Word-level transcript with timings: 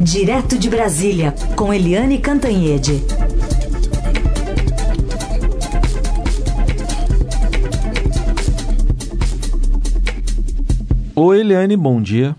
Direto 0.00 0.56
de 0.56 0.70
Brasília, 0.70 1.34
com 1.56 1.74
Eliane 1.74 2.20
Cantanhede. 2.20 3.02
Oi, 11.16 11.40
Eliane, 11.40 11.76
bom 11.76 12.00
dia. 12.00 12.36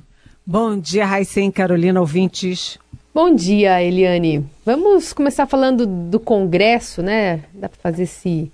Bom 0.48 0.80
dia, 0.80 1.06
Raicen 1.06 1.52
Carolina, 1.52 2.00
ouvintes. 2.00 2.80
Bom 3.14 3.36
dia, 3.36 3.84
Eliane. 3.84 4.46
Vamos 4.66 5.12
começar 5.12 5.46
falando 5.46 5.86
do 5.86 6.18
Congresso, 6.18 7.02
né? 7.02 7.44
Dá 7.54 7.68
para 7.68 7.80
fazer 7.82 8.04
esse, 8.04 8.50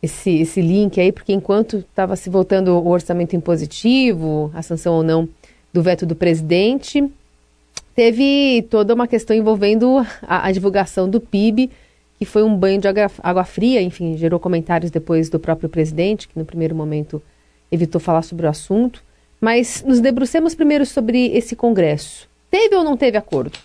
esse, 0.00 0.30
esse 0.42 0.62
link 0.62 1.00
aí, 1.00 1.10
porque 1.10 1.32
enquanto 1.32 1.78
estava 1.78 2.14
se 2.14 2.30
votando 2.30 2.70
o 2.72 2.88
orçamento 2.88 3.34
impositivo, 3.34 4.52
a 4.54 4.62
sanção 4.62 4.94
ou 4.94 5.02
não 5.02 5.28
do 5.72 5.82
veto 5.82 6.06
do 6.06 6.14
presidente, 6.14 7.02
teve 7.94 8.66
toda 8.70 8.94
uma 8.94 9.06
questão 9.06 9.36
envolvendo 9.36 10.04
a, 10.22 10.48
a 10.48 10.52
divulgação 10.52 11.08
do 11.08 11.20
PIB, 11.20 11.70
que 12.18 12.24
foi 12.24 12.42
um 12.42 12.56
banho 12.56 12.80
de 12.80 12.88
água, 12.88 13.10
água 13.22 13.44
fria, 13.44 13.80
enfim, 13.82 14.16
gerou 14.16 14.40
comentários 14.40 14.90
depois 14.90 15.28
do 15.28 15.38
próprio 15.38 15.68
presidente, 15.68 16.28
que 16.28 16.38
no 16.38 16.44
primeiro 16.44 16.74
momento 16.74 17.22
evitou 17.70 18.00
falar 18.00 18.22
sobre 18.22 18.46
o 18.46 18.48
assunto. 18.48 19.02
Mas 19.40 19.82
nos 19.86 20.00
debrucemos 20.00 20.54
primeiro 20.54 20.86
sobre 20.86 21.26
esse 21.36 21.54
Congresso. 21.54 22.28
Teve 22.50 22.76
ou 22.76 22.84
não 22.84 22.96
teve 22.96 23.18
acordo? 23.18 23.58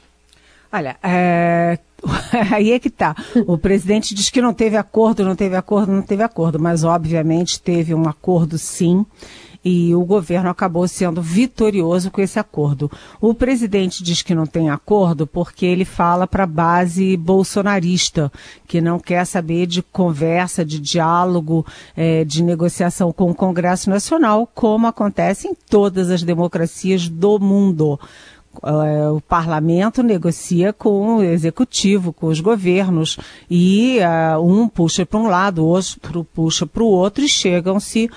Olha, 0.71 0.97
é... 1.01 1.79
aí 2.51 2.71
é 2.71 2.79
que 2.79 2.89
tá. 2.89 3.15
O 3.47 3.57
presidente 3.57 4.13
diz 4.13 4.29
que 4.29 4.41
não 4.41 4.53
teve 4.53 4.77
acordo, 4.77 5.23
não 5.23 5.35
teve 5.35 5.55
acordo, 5.55 5.91
não 5.91 6.01
teve 6.01 6.23
acordo, 6.23 6.59
mas 6.59 6.83
obviamente 6.83 7.61
teve 7.61 7.93
um 7.93 8.07
acordo 8.07 8.57
sim 8.57 9.05
e 9.63 9.93
o 9.93 10.03
governo 10.05 10.49
acabou 10.49 10.87
sendo 10.87 11.21
vitorioso 11.21 12.09
com 12.09 12.21
esse 12.21 12.39
acordo. 12.39 12.89
O 13.19 13.33
presidente 13.33 14.03
diz 14.03 14.21
que 14.21 14.35
não 14.35 14.45
tem 14.45 14.69
acordo 14.69 15.27
porque 15.27 15.65
ele 15.65 15.85
fala 15.85 16.25
para 16.25 16.43
a 16.43 16.47
base 16.47 17.17
bolsonarista, 17.17 18.31
que 18.67 18.79
não 18.79 18.99
quer 18.99 19.25
saber 19.25 19.65
de 19.65 19.81
conversa, 19.81 20.63
de 20.63 20.79
diálogo, 20.79 21.65
é, 21.95 22.23
de 22.23 22.41
negociação 22.41 23.11
com 23.11 23.29
o 23.31 23.35
Congresso 23.35 23.89
Nacional, 23.89 24.49
como 24.53 24.87
acontece 24.87 25.47
em 25.47 25.53
todas 25.53 26.09
as 26.09 26.23
democracias 26.23 27.09
do 27.09 27.39
mundo 27.39 27.99
é, 28.63 29.09
o 29.09 29.21
parlamento 29.21 30.01
negocia 30.01 30.73
com 30.73 31.17
o 31.17 31.23
executivo, 31.23 32.11
com 32.11 32.27
os 32.27 32.39
governos, 32.39 33.17
e 33.49 33.99
uh, 33.99 34.41
um 34.41 34.67
puxa 34.67 35.05
para 35.05 35.19
um 35.19 35.27
lado, 35.27 35.63
o 35.63 35.67
outro 35.67 36.23
puxa 36.23 36.65
para 36.65 36.83
o 36.83 36.87
outro, 36.87 37.23
e 37.23 37.29
chegam-se 37.29 38.09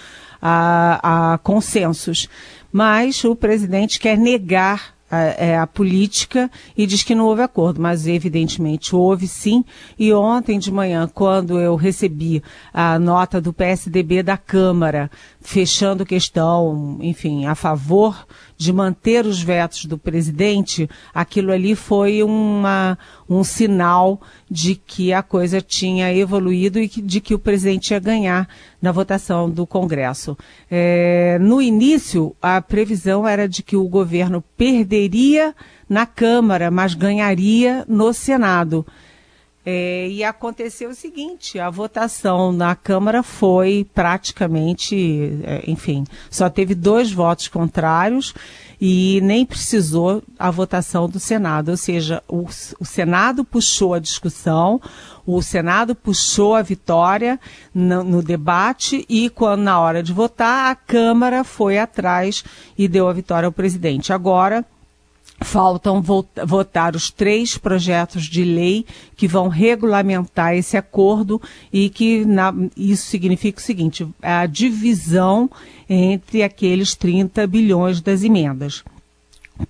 a, 0.42 1.34
a 1.34 1.38
consensos. 1.38 2.28
Mas 2.72 3.22
o 3.24 3.36
presidente 3.36 4.00
quer 4.00 4.18
negar 4.18 4.94
a, 5.12 5.18
é, 5.18 5.58
a, 5.58 5.66
política 5.66 6.50
e 6.74 6.86
diz 6.86 7.02
que 7.02 7.14
não 7.14 7.26
houve 7.26 7.42
acordo, 7.42 7.82
mas 7.82 8.06
evidentemente 8.06 8.96
houve 8.96 9.28
sim. 9.28 9.62
E 9.98 10.10
ontem 10.12 10.58
de 10.58 10.72
manhã, 10.72 11.06
quando 11.12 11.60
eu 11.60 11.76
recebi 11.76 12.42
a 12.72 12.98
nota 12.98 13.38
do 13.38 13.52
PSDB 13.52 14.22
da 14.22 14.38
Câmara, 14.38 15.10
fechando 15.42 16.06
questão, 16.06 16.98
enfim, 17.00 17.46
a 17.46 17.54
favor 17.54 18.26
de 18.56 18.72
manter 18.72 19.26
os 19.26 19.42
vetos 19.42 19.86
do 19.86 19.98
presidente, 19.98 20.88
aquilo 21.12 21.52
ali 21.52 21.74
foi 21.74 22.22
uma, 22.22 22.96
um 23.28 23.42
sinal 23.42 24.20
de 24.48 24.76
que 24.76 25.12
a 25.12 25.22
coisa 25.22 25.60
tinha 25.60 26.14
evoluído 26.14 26.78
e 26.78 26.88
que, 26.88 27.02
de 27.02 27.20
que 27.20 27.34
o 27.34 27.38
presidente 27.38 27.90
ia 27.90 27.98
ganhar 27.98 28.48
na 28.80 28.92
votação 28.92 29.50
do 29.50 29.66
Congresso. 29.66 30.38
É, 30.70 31.38
no 31.40 31.60
início, 31.60 32.36
a 32.40 32.60
previsão 32.60 33.26
era 33.26 33.48
de 33.48 33.62
que 33.62 33.76
o 33.76 33.88
governo 33.88 34.44
perderia 34.56 35.54
na 35.88 36.06
Câmara, 36.06 36.70
mas 36.70 36.94
ganharia 36.94 37.84
no 37.88 38.12
Senado. 38.12 38.86
É, 39.64 40.08
e 40.08 40.24
aconteceu 40.24 40.90
o 40.90 40.94
seguinte: 40.94 41.58
a 41.60 41.70
votação 41.70 42.50
na 42.50 42.74
Câmara 42.74 43.22
foi 43.22 43.86
praticamente, 43.94 45.38
é, 45.44 45.62
enfim, 45.70 46.04
só 46.28 46.50
teve 46.50 46.74
dois 46.74 47.12
votos 47.12 47.46
contrários 47.46 48.34
e 48.80 49.20
nem 49.22 49.46
precisou 49.46 50.20
a 50.36 50.50
votação 50.50 51.08
do 51.08 51.20
Senado. 51.20 51.68
Ou 51.70 51.76
seja, 51.76 52.20
o, 52.26 52.46
o 52.80 52.84
Senado 52.84 53.44
puxou 53.44 53.94
a 53.94 54.00
discussão, 54.00 54.80
o 55.24 55.40
Senado 55.40 55.94
puxou 55.94 56.56
a 56.56 56.62
vitória 56.62 57.38
no, 57.72 58.02
no, 58.02 58.20
debate 58.20 59.06
e, 59.08 59.30
quando 59.30 59.62
na 59.62 59.78
hora 59.78 60.02
de 60.02 60.12
votar, 60.12 60.72
a 60.72 60.74
Câmara 60.74 61.44
foi 61.44 61.78
atrás 61.78 62.42
e 62.76 62.88
deu 62.88 63.08
a 63.08 63.12
vitória 63.12 63.46
ao 63.46 63.52
presidente. 63.52 64.12
Agora 64.12 64.64
Faltam 65.44 66.02
votar 66.46 66.94
os 66.94 67.10
três 67.10 67.58
projetos 67.58 68.24
de 68.24 68.44
lei 68.44 68.86
que 69.16 69.26
vão 69.26 69.48
regulamentar 69.48 70.54
esse 70.54 70.76
acordo 70.76 71.40
e 71.72 71.88
que 71.88 72.24
na, 72.24 72.52
isso 72.76 73.06
significa 73.06 73.60
o 73.60 73.62
seguinte: 73.62 74.06
a 74.20 74.46
divisão 74.46 75.50
entre 75.88 76.42
aqueles 76.42 76.94
30 76.94 77.46
bilhões 77.46 78.00
das 78.00 78.22
emendas. 78.22 78.84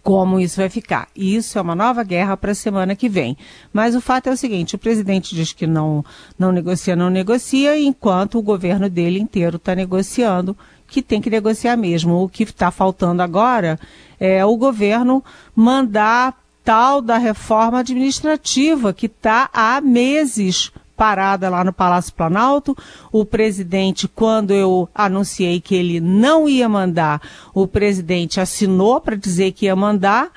Como 0.02 0.40
isso 0.40 0.56
vai 0.56 0.68
ficar? 0.68 1.08
Isso 1.14 1.58
é 1.58 1.60
uma 1.60 1.74
nova 1.74 2.02
guerra 2.02 2.36
para 2.36 2.52
a 2.52 2.54
semana 2.54 2.94
que 2.94 3.08
vem. 3.08 3.36
Mas 3.72 3.94
o 3.94 4.00
fato 4.00 4.28
é 4.28 4.32
o 4.32 4.36
seguinte: 4.36 4.76
o 4.76 4.78
presidente 4.78 5.34
diz 5.34 5.52
que 5.52 5.66
não, 5.66 6.04
não 6.38 6.52
negocia, 6.52 6.96
não 6.96 7.10
negocia, 7.10 7.78
enquanto 7.78 8.38
o 8.38 8.42
governo 8.42 8.88
dele 8.88 9.18
inteiro 9.18 9.56
está 9.56 9.74
negociando 9.74 10.56
que 10.92 11.00
tem 11.00 11.22
que 11.22 11.30
negociar 11.30 11.74
mesmo. 11.74 12.22
O 12.22 12.28
que 12.28 12.42
está 12.42 12.70
faltando 12.70 13.22
agora 13.22 13.80
é 14.20 14.44
o 14.44 14.54
governo 14.58 15.24
mandar 15.56 16.38
tal 16.62 17.00
da 17.00 17.16
reforma 17.16 17.78
administrativa 17.80 18.92
que 18.92 19.06
está 19.06 19.48
há 19.54 19.80
meses 19.80 20.70
parada 20.94 21.48
lá 21.48 21.64
no 21.64 21.72
Palácio 21.72 22.12
Planalto. 22.12 22.76
O 23.10 23.24
presidente, 23.24 24.06
quando 24.06 24.52
eu 24.52 24.86
anunciei 24.94 25.62
que 25.62 25.74
ele 25.74 25.98
não 25.98 26.46
ia 26.46 26.68
mandar, 26.68 27.22
o 27.54 27.66
presidente 27.66 28.38
assinou 28.38 29.00
para 29.00 29.16
dizer 29.16 29.52
que 29.52 29.64
ia 29.64 29.74
mandar. 29.74 30.30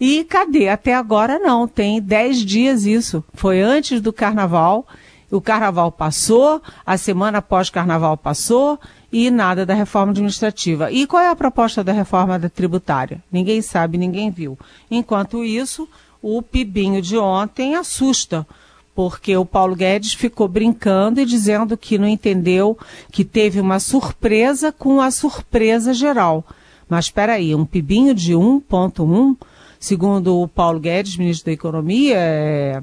E 0.00 0.24
cadê? 0.24 0.68
Até 0.68 0.92
agora 0.92 1.38
não, 1.38 1.68
tem 1.68 2.02
dez 2.02 2.44
dias 2.44 2.84
isso. 2.84 3.22
Foi 3.32 3.60
antes 3.60 4.00
do 4.00 4.12
carnaval. 4.12 4.86
O 5.30 5.40
carnaval 5.40 5.92
passou, 5.92 6.60
a 6.84 6.96
semana 6.96 7.38
após 7.38 7.70
carnaval 7.70 8.16
passou, 8.16 8.80
e 9.12 9.30
nada 9.30 9.66
da 9.66 9.74
reforma 9.74 10.12
administrativa. 10.12 10.90
E 10.90 11.06
qual 11.06 11.22
é 11.22 11.28
a 11.28 11.36
proposta 11.36 11.82
da 11.82 11.92
reforma 11.92 12.38
da 12.38 12.48
tributária? 12.48 13.22
Ninguém 13.30 13.60
sabe, 13.60 13.98
ninguém 13.98 14.30
viu. 14.30 14.58
Enquanto 14.90 15.44
isso, 15.44 15.88
o 16.22 16.40
pibinho 16.42 17.02
de 17.02 17.16
ontem 17.18 17.74
assusta, 17.74 18.46
porque 18.94 19.36
o 19.36 19.44
Paulo 19.44 19.74
Guedes 19.74 20.14
ficou 20.14 20.46
brincando 20.46 21.20
e 21.20 21.24
dizendo 21.24 21.76
que 21.76 21.98
não 21.98 22.06
entendeu, 22.06 22.78
que 23.10 23.24
teve 23.24 23.60
uma 23.60 23.80
surpresa 23.80 24.70
com 24.70 25.00
a 25.00 25.10
surpresa 25.10 25.92
geral. 25.92 26.44
Mas 26.88 27.06
espera 27.06 27.34
aí, 27.34 27.54
um 27.54 27.64
pibinho 27.64 28.14
de 28.14 28.34
1.1, 28.34 29.36
segundo 29.78 30.40
o 30.40 30.48
Paulo 30.48 30.80
Guedes, 30.80 31.16
ministro 31.16 31.46
da 31.46 31.52
Economia, 31.52 32.16
é 32.16 32.82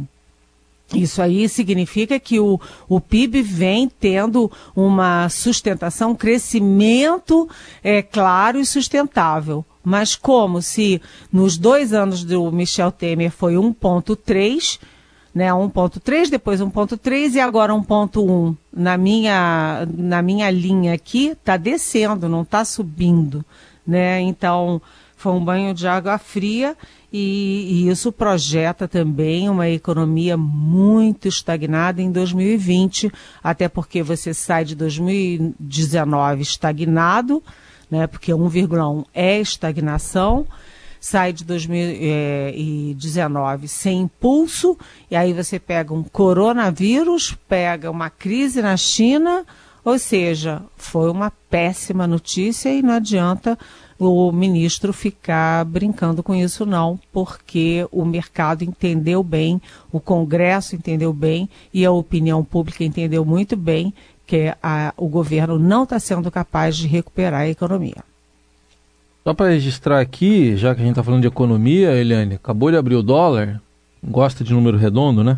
isso 0.93 1.21
aí 1.21 1.49
significa 1.49 2.19
que 2.19 2.39
o, 2.39 2.59
o 2.87 3.01
PIB 3.01 3.41
vem 3.41 3.89
tendo 3.89 4.49
uma 4.75 5.27
sustentação, 5.27 6.11
um 6.11 6.15
crescimento 6.15 7.49
é, 7.83 8.01
claro 8.01 8.59
e 8.59 8.65
sustentável. 8.65 9.65
Mas 9.83 10.15
como 10.15 10.61
se 10.61 11.01
nos 11.31 11.57
dois 11.57 11.93
anos 11.93 12.23
do 12.23 12.51
Michel 12.51 12.91
Temer 12.91 13.31
foi 13.31 13.55
1,3, 13.55 14.79
né, 15.33 15.49
1,3, 15.51 16.29
depois 16.29 16.61
1,3 16.61 17.35
e 17.35 17.39
agora 17.39 17.73
1,1. 17.73 18.55
Na 18.73 18.97
minha, 18.97 19.87
na 19.95 20.21
minha 20.21 20.49
linha 20.49 20.93
aqui, 20.93 21.27
está 21.27 21.57
descendo, 21.57 22.27
não 22.27 22.41
está 22.41 22.65
subindo. 22.65 23.45
Né? 23.85 24.19
Então, 24.21 24.81
foi 25.17 25.33
um 25.33 25.44
banho 25.44 25.73
de 25.73 25.85
água 25.88 26.19
fria 26.19 26.78
e, 27.11 27.88
e, 27.88 27.89
isso 27.89 28.12
projeta 28.12 28.88
também 28.88 29.50
uma 29.50 29.68
economia 29.68 30.38
muito 30.38 31.27
estagnada 31.27 32.00
em 32.01 32.12
2020, 32.12 33.12
até 33.44 33.68
porque 33.68 34.03
você 34.03 34.31
sai 34.31 34.63
de 34.63 34.75
2019 34.75 36.44
estagnado, 36.44 37.41
né, 37.89 38.06
porque 38.06 38.31
1,1 38.31 39.06
é 39.12 39.39
estagnação, 39.39 40.45
sai 41.00 41.33
de 41.33 41.44
2019 41.45 43.68
sem 43.68 44.01
impulso, 44.01 44.77
e 45.09 45.15
aí 45.15 45.33
você 45.33 45.57
pega 45.57 45.91
um 45.94 46.03
coronavírus, 46.03 47.36
pega 47.47 47.89
uma 47.89 48.12
crise 48.12 48.62
na 48.62 48.77
China, 48.77 49.44
ou 49.83 49.97
seja, 49.97 50.62
foi 50.75 51.09
uma 51.09 51.31
péssima 51.50 52.06
notícia 52.06 52.69
e 52.69 52.83
não 52.83 52.94
adianta 52.95 53.57
o 53.99 54.31
ministro 54.31 54.94
ficar 54.94 55.65
brincando 55.65 56.21
com 56.21 56.35
isso, 56.35 56.65
não, 56.65 56.99
porque 57.11 57.88
o 57.91 58.05
mercado 58.05 58.63
entendeu 58.63 59.23
bem, 59.23 59.61
o 59.91 59.99
Congresso 59.99 60.75
entendeu 60.75 61.11
bem 61.11 61.49
e 61.73 61.85
a 61.85 61.91
opinião 61.91 62.44
pública 62.44 62.83
entendeu 62.83 63.25
muito 63.25 63.55
bem 63.55 63.94
que 64.25 64.53
a, 64.61 64.94
o 64.97 65.07
governo 65.07 65.57
não 65.57 65.83
está 65.83 65.99
sendo 65.99 66.29
capaz 66.29 66.75
de 66.75 66.88
recuperar 66.88 67.41
a 67.41 67.49
economia. 67.49 68.03
Só 69.23 69.33
para 69.33 69.49
registrar 69.49 70.00
aqui, 70.00 70.55
já 70.55 70.73
que 70.73 70.81
a 70.81 70.83
gente 70.83 70.93
está 70.93 71.03
falando 71.03 71.21
de 71.21 71.27
economia, 71.27 71.91
Eliane, 71.93 72.35
acabou 72.35 72.71
de 72.71 72.77
abrir 72.77 72.95
o 72.95 73.03
dólar, 73.03 73.61
gosta 74.03 74.43
de 74.43 74.53
número 74.53 74.77
redondo, 74.77 75.23
né? 75.23 75.38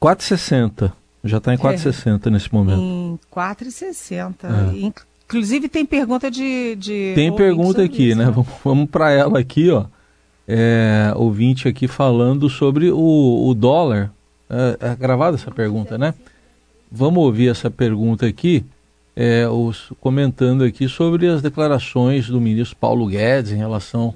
4,60. 0.00 0.92
Já 1.24 1.38
está 1.38 1.54
em 1.54 1.56
4,60 1.56 2.26
é. 2.26 2.30
nesse 2.30 2.52
momento. 2.52 2.80
Em 2.80 3.18
4,60. 3.34 4.34
É. 4.44 4.76
Inclusive 5.26 5.68
tem 5.68 5.86
pergunta 5.86 6.30
de. 6.30 6.76
de 6.76 7.12
tem 7.14 7.34
pergunta 7.34 7.82
aqui, 7.82 8.10
isso, 8.10 8.18
né? 8.18 8.26
Vamos, 8.26 8.46
vamos 8.62 8.90
para 8.90 9.10
ela 9.10 9.38
aqui, 9.38 9.70
ó. 9.70 9.86
É, 10.46 11.12
ouvinte 11.16 11.66
aqui 11.66 11.88
falando 11.88 12.50
sobre 12.50 12.90
o, 12.90 13.48
o 13.48 13.54
dólar. 13.54 14.12
É, 14.48 14.90
é 14.90 14.96
gravada 14.96 15.36
essa 15.36 15.50
pergunta, 15.50 15.96
né? 15.96 16.14
Vamos 16.92 17.24
ouvir 17.24 17.48
essa 17.48 17.70
pergunta 17.70 18.26
aqui, 18.26 18.64
é, 19.16 19.48
os, 19.48 19.90
comentando 20.00 20.62
aqui 20.62 20.86
sobre 20.88 21.26
as 21.26 21.40
declarações 21.40 22.28
do 22.28 22.40
ministro 22.40 22.76
Paulo 22.76 23.06
Guedes 23.06 23.52
em 23.52 23.56
relação 23.56 24.14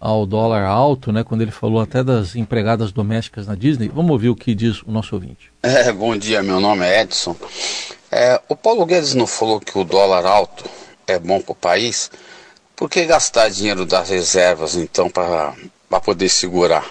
ao 0.00 0.26
dólar 0.26 0.64
alto, 0.64 1.12
né? 1.12 1.22
Quando 1.22 1.42
ele 1.42 1.50
falou 1.50 1.80
até 1.80 2.02
das 2.02 2.34
empregadas 2.34 2.90
domésticas 2.90 3.46
na 3.46 3.54
Disney. 3.54 3.88
Vamos 3.88 4.10
ouvir 4.10 4.30
o 4.30 4.36
que 4.36 4.54
diz 4.54 4.82
o 4.82 4.90
nosso 4.90 5.14
ouvinte. 5.14 5.52
É, 5.62 5.92
bom 5.92 6.16
dia, 6.16 6.42
meu 6.42 6.60
nome 6.60 6.84
é 6.84 7.02
Edson. 7.02 7.36
É, 8.16 8.40
o 8.48 8.56
Paulo 8.56 8.86
Guedes 8.86 9.14
não 9.14 9.26
falou 9.26 9.60
que 9.60 9.78
o 9.78 9.84
dólar 9.84 10.24
alto 10.24 10.64
é 11.06 11.18
bom 11.18 11.38
para 11.38 11.52
o 11.52 11.54
país? 11.54 12.10
Por 12.74 12.88
que 12.88 13.04
gastar 13.04 13.50
dinheiro 13.50 13.84
das 13.84 14.08
reservas, 14.08 14.74
então, 14.74 15.10
para 15.10 15.54
poder 16.02 16.30
segurar? 16.30 16.88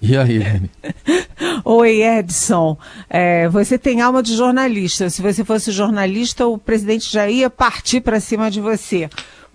E 0.00 0.16
aí, 0.16 0.36
Helene? 0.36 0.70
Oi, 1.62 2.02
Edson. 2.02 2.78
É, 3.08 3.46
você 3.48 3.78
tem 3.78 4.00
alma 4.00 4.22
de 4.22 4.34
jornalista. 4.34 5.10
Se 5.10 5.20
você 5.20 5.44
fosse 5.44 5.70
jornalista, 5.70 6.46
o 6.46 6.56
presidente 6.56 7.12
já 7.12 7.28
ia 7.28 7.50
partir 7.50 8.00
para 8.00 8.18
cima 8.18 8.50
de 8.50 8.62
você 8.62 9.10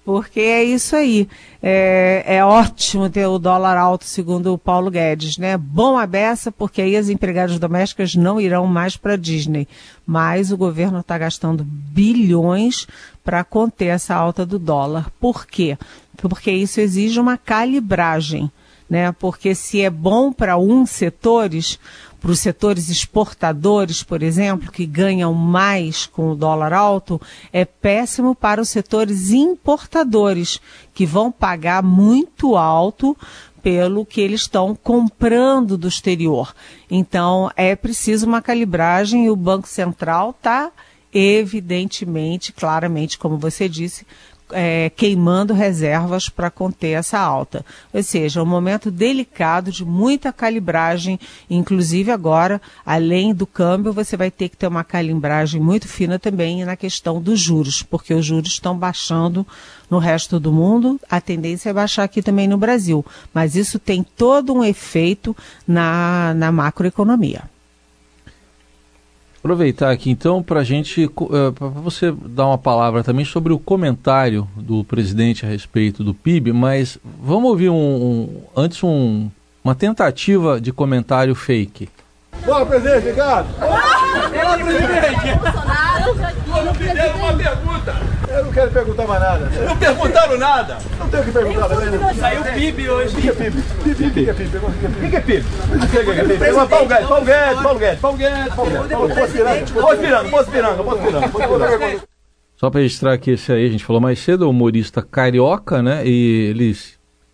porque 0.07 0.39
é 0.39 0.63
isso 0.63 0.95
aí. 0.95 1.27
É, 1.61 2.23
é, 2.25 2.45
ótimo 2.45 3.09
ter 3.09 3.25
o 3.25 3.37
dólar 3.37 3.75
alto, 3.75 4.05
segundo 4.05 4.53
o 4.53 4.57
Paulo 4.57 4.89
Guedes, 4.89 5.37
né? 5.37 5.57
Bom 5.57 5.97
a 5.97 6.07
beça, 6.07 6.49
porque 6.49 6.81
aí 6.81 6.95
as 6.95 7.09
empregadas 7.09 7.59
domésticas 7.59 8.15
não 8.15 8.39
irão 8.39 8.65
mais 8.65 8.95
para 8.95 9.15
a 9.15 9.17
Disney. 9.17 9.67
Mas 10.05 10.49
o 10.49 10.55
governo 10.55 11.01
está 11.01 11.17
gastando 11.17 11.61
bilhões 11.65 12.87
para 13.21 13.43
conter 13.43 13.87
essa 13.87 14.15
alta 14.15 14.45
do 14.45 14.57
dólar. 14.57 15.11
Por 15.19 15.45
quê? 15.45 15.77
Porque 16.15 16.51
isso 16.51 16.79
exige 16.79 17.19
uma 17.19 17.37
calibragem. 17.37 18.49
Né? 18.89 19.11
Porque 19.11 19.53
se 19.53 19.81
é 19.81 19.89
bom 19.89 20.31
para 20.31 20.57
uns 20.57 20.89
setores, 20.89 21.77
para 22.27 22.33
os 22.33 22.41
setores 22.41 22.89
exportadores, 22.89 24.03
por 24.03 24.21
exemplo, 24.21 24.69
que 24.69 24.85
ganham 24.85 25.33
mais 25.33 26.05
com 26.05 26.31
o 26.31 26.35
dólar 26.35 26.73
alto, 26.73 27.21
é 27.53 27.63
péssimo 27.63 28.35
para 28.35 28.59
os 28.59 28.67
setores 28.67 29.31
importadores, 29.31 30.59
que 30.93 31.05
vão 31.05 31.31
pagar 31.31 31.81
muito 31.81 32.57
alto 32.57 33.15
pelo 33.63 34.05
que 34.05 34.19
eles 34.19 34.41
estão 34.41 34.75
comprando 34.75 35.77
do 35.77 35.87
exterior. 35.87 36.53
Então, 36.91 37.49
é 37.55 37.77
preciso 37.77 38.27
uma 38.27 38.41
calibragem 38.41 39.27
e 39.27 39.29
o 39.29 39.35
Banco 39.37 39.69
Central 39.69 40.31
está 40.31 40.69
evidentemente, 41.13 42.51
claramente, 42.51 43.17
como 43.17 43.37
você 43.37 43.69
disse, 43.69 44.05
é, 44.51 44.89
queimando 44.95 45.53
reservas 45.53 46.29
para 46.29 46.49
conter 46.49 46.91
essa 46.91 47.19
alta. 47.19 47.65
Ou 47.93 48.01
seja, 48.03 48.39
é 48.39 48.43
um 48.43 48.45
momento 48.45 48.89
delicado 48.89 49.71
de 49.71 49.83
muita 49.83 50.31
calibragem, 50.31 51.19
inclusive 51.49 52.11
agora, 52.11 52.61
além 52.85 53.33
do 53.33 53.45
câmbio, 53.45 53.93
você 53.93 54.15
vai 54.15 54.31
ter 54.31 54.49
que 54.49 54.57
ter 54.57 54.67
uma 54.67 54.83
calibragem 54.83 55.61
muito 55.61 55.87
fina 55.87 56.17
também 56.19 56.63
na 56.65 56.75
questão 56.75 57.21
dos 57.21 57.39
juros, 57.39 57.83
porque 57.83 58.13
os 58.13 58.25
juros 58.25 58.51
estão 58.51 58.77
baixando 58.77 59.45
no 59.89 59.99
resto 59.99 60.39
do 60.39 60.51
mundo, 60.51 60.99
a 61.09 61.21
tendência 61.21 61.69
é 61.69 61.73
baixar 61.73 62.03
aqui 62.03 62.21
também 62.21 62.47
no 62.47 62.57
Brasil. 62.57 63.05
Mas 63.33 63.55
isso 63.55 63.79
tem 63.79 64.03
todo 64.03 64.53
um 64.53 64.63
efeito 64.63 65.35
na, 65.67 66.33
na 66.35 66.51
macroeconomia. 66.51 67.43
Aproveitar 69.47 69.91
aqui 69.91 70.09
então 70.09 70.43
para 70.43 70.61
gente, 70.61 71.05
uh, 71.05 71.53
para 71.53 71.67
você 71.69 72.11
dar 72.11 72.47
uma 72.47 72.57
palavra 72.57 73.01
também 73.01 73.23
sobre 73.23 73.53
o 73.53 73.57
comentário 73.57 74.45
do 74.57 74.83
presidente 74.83 75.45
a 75.45 75.49
respeito 75.49 76.03
do 76.03 76.13
PIB, 76.13 76.51
mas 76.51 76.97
vamos 77.23 77.49
ouvir 77.49 77.69
um, 77.69 77.73
um 77.73 78.41
antes 78.57 78.83
um, 78.83 79.29
uma 79.63 79.73
tentativa 79.73 80.59
de 80.59 80.73
comentário 80.73 81.33
fake. 81.33 81.87
Boa, 82.47 82.65
presidente, 82.65 83.09
Ricardo! 83.09 83.49
Boa, 83.59 84.57
presidente! 84.57 85.37
Bolsonaro, 85.37 86.73
fizeram 86.75 87.17
uma 87.17 87.33
pergunta! 87.33 87.95
Eu 88.29 88.45
não 88.45 88.51
quero 88.53 88.71
perguntar 88.71 89.05
mais 89.05 89.19
nada. 89.19 89.49
Não 89.67 89.77
perguntaram 89.77 90.37
nada! 90.37 90.77
Não 90.97 91.09
tenho 91.09 91.23
o 91.23 91.25
que 91.25 91.31
perguntar 91.33 91.67
também. 91.67 92.13
Saiu 92.15 92.43
PIB 92.45 92.89
hoje. 92.89 93.17
O 93.17 93.21
que 93.21 93.27
é 93.27 93.33
PIB? 93.33 93.59
O 93.59 93.83
que 93.83 93.89
é 93.89 94.09
PIB? 94.09 94.57
O 95.05 95.09
que 95.09 95.15
é 95.17 95.19
PIB? 95.19 95.45
Paulo 96.69 96.87
Guedes, 96.87 97.07
Paulo 97.07 97.25
Guedes, 97.25 97.61
Paulo 97.61 97.77
Guedes, 97.77 97.99
Paulo 97.99 98.17
Guedes, 98.17 98.49
Paulo 98.55 98.69
Guedes. 98.69 99.71
Posso 99.71 99.97
piranga, 99.97 100.29
posso 100.29 100.51
piranga, 100.51 100.83
posso 100.83 101.01
piranga, 101.01 101.29
posso 101.29 101.47
piranga. 101.47 102.01
Só 102.55 102.69
para 102.69 102.79
registrar 102.79 103.17
que 103.17 103.31
esse 103.31 103.51
aí, 103.51 103.67
a 103.67 103.69
gente 103.69 103.83
falou 103.83 104.01
mais 104.01 104.19
cedo, 104.19 104.45
é 104.45 104.47
o 104.47 104.51
humorista 104.51 105.01
carioca, 105.01 105.83
né? 105.83 106.07
E 106.07 106.49
ele 106.49 106.73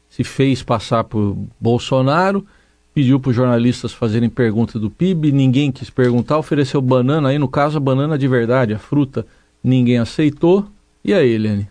se 0.10 0.24
fez 0.24 0.63
passar 0.63 1.04
por 1.04 1.38
Bolsonaro 1.60 2.44
pediu 2.93 3.19
para 3.19 3.29
os 3.29 3.35
jornalistas 3.35 3.91
fazerem 3.91 4.29
pergunta 4.29 4.77
do 4.77 4.89
PIB, 4.89 5.31
ninguém 5.31 5.71
quis 5.71 5.89
perguntar, 5.89 6.37
ofereceu 6.37 6.81
banana, 6.81 7.29
aí 7.29 7.39
no 7.39 7.47
caso 7.47 7.77
a 7.77 7.81
banana 7.81 8.17
de 8.17 8.27
verdade, 8.27 8.73
a 8.73 8.79
fruta, 8.79 9.25
ninguém 9.63 9.97
aceitou. 9.97 10.67
E 11.03 11.13
aí, 11.13 11.31
Eliane? 11.31 11.67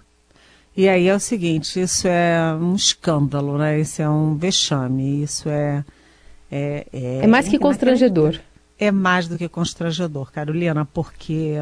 E 0.77 0.89
aí 0.89 1.07
é 1.07 1.15
o 1.15 1.21
seguinte, 1.21 1.81
isso 1.81 2.09
é 2.09 2.55
um 2.61 2.75
escândalo, 2.75 3.59
né? 3.59 3.79
Isso 3.79 4.01
é 4.03 4.09
um 4.09 4.35
vexame, 4.37 5.23
isso 5.23 5.49
é... 5.49 5.85
É, 6.51 6.87
é, 6.93 7.21
é 7.23 7.27
mais 7.27 7.49
que 7.49 7.59
constrangedor. 7.59 8.39
É 8.79 8.91
mais 8.91 9.29
do 9.29 9.39
que 9.39 9.49
constrangedor, 9.49 10.31
Carolina, 10.33 10.85
porque 10.85 11.55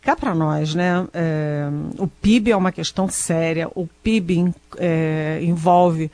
cá 0.00 0.16
para 0.16 0.34
nós, 0.34 0.74
né? 0.74 1.06
É, 1.12 1.68
o 1.98 2.06
PIB 2.06 2.50
é 2.50 2.56
uma 2.56 2.72
questão 2.72 3.08
séria, 3.08 3.68
o 3.74 3.86
PIB 4.02 4.52
é, 4.78 5.40
envolve 5.42 6.10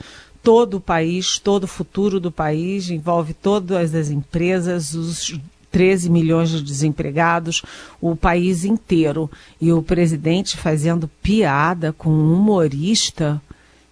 todo 0.49 0.79
o 0.79 0.81
país, 0.81 1.39
todo 1.39 1.65
o 1.65 1.69
futuro 1.69 2.19
do 2.19 2.33
país, 2.33 2.89
envolve 2.89 3.35
todas 3.35 3.95
as 3.95 4.09
empresas, 4.09 4.95
os 4.95 5.39
13 5.71 6.09
milhões 6.09 6.49
de 6.49 6.62
desempregados, 6.62 7.62
o 8.00 8.17
país 8.17 8.65
inteiro. 8.65 9.31
E 9.61 9.71
o 9.71 9.83
presidente 9.83 10.56
fazendo 10.56 11.06
piada 11.23 11.93
com 11.93 12.09
um 12.09 12.33
humorista, 12.33 13.43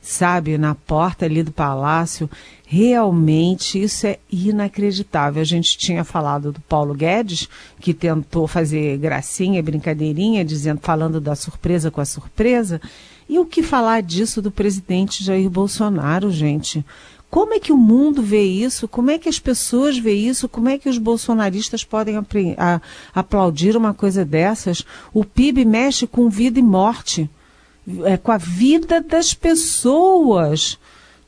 sabe, 0.01 0.57
na 0.57 0.75
porta 0.75 1.27
ali 1.27 1.43
do 1.43 1.53
palácio. 1.53 2.31
Realmente 2.67 3.83
isso 3.83 4.07
é 4.07 4.19
inacreditável. 4.33 5.43
A 5.43 5.45
gente 5.45 5.77
tinha 5.77 6.05
falado 6.05 6.53
do 6.53 6.61
Paulo 6.63 6.95
Guedes, 6.95 7.51
que 7.79 7.93
tentou 7.93 8.49
fazer 8.49 8.97
gracinha, 8.97 9.63
brincadeirinha, 9.63 10.43
dizendo, 10.43 10.81
falando 10.83 11.21
da 11.21 11.37
surpresa 11.37 11.91
com 11.91 12.01
a 12.01 12.07
surpresa. 12.07 12.81
E 13.29 13.39
o 13.39 13.45
que 13.45 13.63
falar 13.63 14.03
disso 14.03 14.41
do 14.41 14.51
presidente 14.51 15.25
Jair 15.25 15.51
Bolsonaro, 15.51 16.31
gente? 16.31 16.85
Como 17.29 17.55
é 17.55 17.61
que 17.61 17.73
o 17.73 17.77
mundo 17.77 18.23
vê 18.23 18.43
isso? 18.43 18.87
Como 18.87 19.11
é 19.11 19.19
que 19.19 19.29
as 19.29 19.39
pessoas 19.39 19.99
veem 19.99 20.29
isso? 20.29 20.49
Como 20.49 20.69
é 20.69 20.79
que 20.79 20.89
os 20.89 20.97
bolsonaristas 20.97 21.85
podem 21.85 22.15
aplaudir 23.15 23.77
uma 23.77 23.93
coisa 23.93 24.25
dessas? 24.25 24.85
O 25.13 25.25
PIB 25.25 25.65
mexe 25.65 26.07
com 26.07 26.31
vida 26.31 26.59
e 26.59 26.63
morte, 26.63 27.29
é, 28.05 28.17
com 28.17 28.31
a 28.31 28.39
vida 28.39 29.01
das 29.01 29.35
pessoas. 29.35 30.79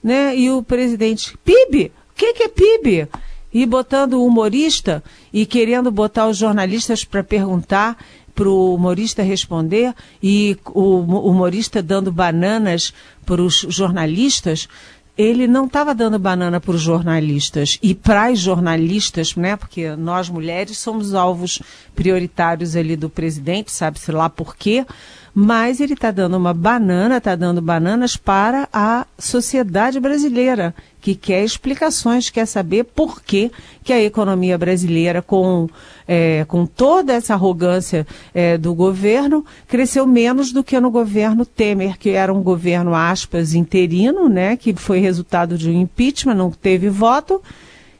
Né? 0.02 0.36
E 0.36 0.50
o 0.50 0.62
presidente, 0.62 1.36
PIB? 1.44 1.92
O 2.12 2.14
que, 2.14 2.32
que 2.32 2.42
é 2.44 2.48
PIB? 2.48 3.08
E 3.52 3.66
botando 3.66 4.14
o 4.14 4.26
humorista 4.26 5.02
e 5.32 5.44
querendo 5.44 5.90
botar 5.90 6.28
os 6.28 6.36
jornalistas 6.36 7.04
para 7.04 7.24
perguntar 7.24 7.98
para 8.38 8.48
o 8.48 8.72
humorista 8.72 9.20
responder 9.20 9.92
e 10.22 10.56
o 10.66 11.00
humorista 11.00 11.82
dando 11.82 12.12
bananas 12.12 12.94
para 13.26 13.42
os 13.42 13.66
jornalistas, 13.68 14.68
ele 15.16 15.48
não 15.48 15.66
estava 15.66 15.92
dando 15.92 16.20
banana 16.20 16.60
para 16.60 16.76
os 16.76 16.80
jornalistas 16.80 17.80
e 17.82 17.96
para 17.96 18.26
as 18.26 18.38
jornalistas, 18.38 19.34
né? 19.34 19.56
Porque 19.56 19.96
nós 19.96 20.28
mulheres 20.28 20.78
somos 20.78 21.14
alvos 21.14 21.60
prioritários 21.96 22.76
ali 22.76 22.94
do 22.94 23.10
presidente, 23.10 23.72
sabe-se 23.72 24.12
lá 24.12 24.30
por 24.30 24.54
quê 24.54 24.86
mas 25.34 25.80
ele 25.80 25.94
está 25.94 26.10
dando 26.10 26.36
uma 26.36 26.54
banana, 26.54 27.18
está 27.18 27.34
dando 27.34 27.60
bananas 27.60 28.16
para 28.16 28.68
a 28.72 29.06
sociedade 29.18 30.00
brasileira, 30.00 30.74
que 31.00 31.14
quer 31.14 31.44
explicações, 31.44 32.30
quer 32.30 32.46
saber 32.46 32.84
por 32.84 33.22
que, 33.22 33.50
que 33.84 33.92
a 33.92 34.02
economia 34.02 34.58
brasileira, 34.58 35.22
com, 35.22 35.68
é, 36.06 36.44
com 36.46 36.66
toda 36.66 37.12
essa 37.12 37.34
arrogância 37.34 38.06
é, 38.34 38.58
do 38.58 38.74
governo, 38.74 39.44
cresceu 39.66 40.06
menos 40.06 40.52
do 40.52 40.64
que 40.64 40.78
no 40.80 40.90
governo 40.90 41.46
Temer, 41.46 41.98
que 41.98 42.10
era 42.10 42.32
um 42.32 42.42
governo, 42.42 42.94
aspas, 42.94 43.54
interino, 43.54 44.28
né, 44.28 44.56
que 44.56 44.74
foi 44.74 44.98
resultado 44.98 45.56
de 45.56 45.70
um 45.70 45.80
impeachment, 45.80 46.34
não 46.34 46.50
teve 46.50 46.88
voto, 46.88 47.40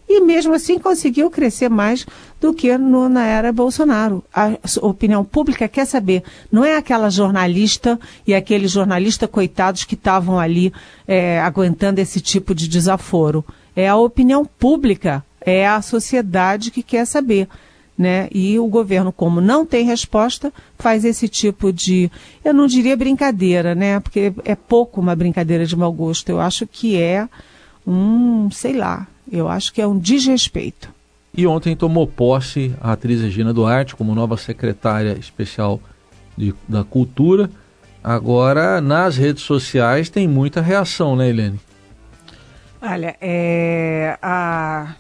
e 0.09 0.21
mesmo 0.21 0.55
assim 0.55 0.79
conseguiu 0.79 1.31
crescer 1.31 1.69
mais 1.69 2.07
do 2.41 2.55
que 2.55 2.77
no, 2.79 3.09
na 3.09 3.27
era 3.27 3.53
Bolsonaro. 3.53 4.25
A 4.33 4.53
opinião 4.81 5.25
pública 5.25 5.69
quer 5.69 5.85
saber, 5.85 6.23
não 6.51 6.65
é 6.65 6.77
aquela 6.77 7.11
jornalista 7.11 8.01
e 8.27 8.35
aqueles 8.35 8.71
jornalistas 8.71 9.29
coitados 9.29 9.85
que 9.85 9.95
estavam 9.95 10.39
ali 10.39 10.73
é, 11.07 11.41
aguentando 11.41 12.01
esse 12.01 12.21
tipo 12.21 12.55
de 12.55 12.69
desaforo. 12.69 13.45
É 13.77 13.89
a 13.89 13.97
opinião 13.97 14.45
pública, 14.45 15.23
é 15.41 15.69
a 15.69 15.83
sociedade 15.83 16.71
que 16.71 16.83
quer 16.83 17.05
saber. 17.05 17.47
Né? 17.97 18.29
E 18.33 18.57
o 18.61 18.67
governo, 18.69 19.13
como 19.13 19.41
não 19.41 19.67
tem 19.67 19.85
resposta, 19.85 20.53
faz 20.79 21.05
esse 21.05 21.29
tipo 21.29 21.73
de, 21.73 22.09
eu 22.45 22.55
não 22.55 22.69
diria 22.69 22.97
brincadeira, 22.97 23.75
né? 23.75 23.99
Porque 23.99 24.33
é 24.45 24.55
pouco 24.55 25.01
uma 25.01 25.17
brincadeira 25.17 25.67
de 25.67 25.75
mau 25.75 25.93
gosto. 25.93 26.29
Eu 26.29 26.41
acho 26.41 26.65
que 26.65 26.97
é 26.97 27.29
um, 27.85 28.49
sei 28.53 28.75
lá, 28.75 29.09
eu 29.31 29.49
acho 29.49 29.73
que 29.73 29.81
é 29.81 29.87
um 29.87 29.99
desrespeito. 29.99 30.89
E 31.35 31.47
ontem 31.47 31.77
tomou 31.77 32.07
posse 32.07 32.75
a 32.81 32.93
atriz 32.93 33.21
Regina 33.21 33.53
Duarte 33.53 33.95
como 33.95 34.15
nova 34.15 34.37
secretária 34.37 35.13
especial 35.19 35.81
de, 36.37 36.55
da 36.69 36.83
Cultura. 36.83 37.51
Agora, 38.03 38.81
nas 38.81 39.17
redes 39.17 39.43
sociais 39.43 40.09
tem 40.09 40.27
muita 40.27 40.61
reação, 40.61 41.15
né, 41.15 41.29
Helene? 41.29 41.61
Olha, 42.81 43.17
é, 43.21 44.17
a 44.23 44.95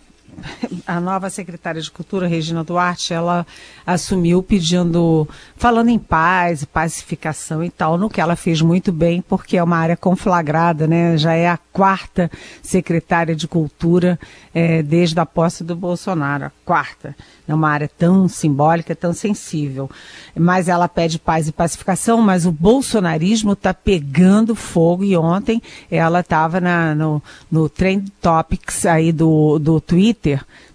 a 0.86 1.00
nova 1.00 1.30
secretária 1.30 1.80
de 1.80 1.90
Cultura, 1.90 2.26
Regina 2.26 2.64
Duarte, 2.64 3.12
ela 3.12 3.46
assumiu 3.86 4.42
pedindo, 4.42 5.28
falando 5.56 5.88
em 5.88 5.98
paz, 5.98 6.64
pacificação 6.64 7.62
e 7.62 7.70
tal, 7.70 7.96
no 7.96 8.08
que 8.10 8.20
ela 8.20 8.36
fez 8.36 8.60
muito 8.60 8.92
bem, 8.92 9.22
porque 9.22 9.56
é 9.56 9.62
uma 9.62 9.78
área 9.78 9.96
conflagrada, 9.96 10.86
né? 10.86 11.16
Já 11.16 11.34
é 11.34 11.48
a 11.48 11.56
quarta 11.56 12.30
secretária 12.62 13.34
de 13.34 13.46
Cultura 13.46 14.18
é, 14.54 14.82
desde 14.82 15.18
a 15.20 15.24
posse 15.24 15.62
do 15.62 15.76
Bolsonaro, 15.76 16.46
a 16.46 16.52
quarta. 16.64 17.14
É 17.46 17.54
uma 17.54 17.70
área 17.70 17.88
tão 17.88 18.28
simbólica, 18.28 18.94
tão 18.94 19.12
sensível. 19.14 19.88
Mas 20.36 20.68
ela 20.68 20.88
pede 20.88 21.18
paz 21.18 21.48
e 21.48 21.52
pacificação, 21.52 22.20
mas 22.20 22.44
o 22.44 22.52
bolsonarismo 22.52 23.52
está 23.52 23.72
pegando 23.72 24.54
fogo 24.54 25.02
e 25.02 25.16
ontem 25.16 25.62
ela 25.90 26.20
estava 26.20 26.60
no, 26.94 27.22
no 27.50 27.68
Trend 27.68 28.10
Topics 28.20 28.84
aí 28.84 29.12
do, 29.12 29.58
do 29.58 29.80
Twitter, 29.80 30.27